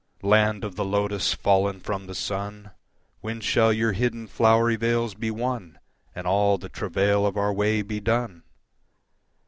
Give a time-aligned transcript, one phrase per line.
[0.23, 2.71] Land of the Lotus, fallen from the Sun,
[3.19, 5.77] When shall your hidden, flowery vales be won
[6.15, 8.41] And all the travail of our way be done?